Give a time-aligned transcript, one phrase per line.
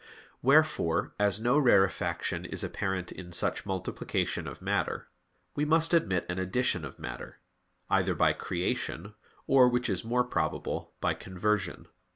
[0.41, 5.09] Wherefore, as no rarefaction is apparent in such multiplication of matter,
[5.55, 7.37] we must admit an addition of matter:
[7.87, 9.13] either by creation,
[9.45, 11.85] or which is more probable, by conversion.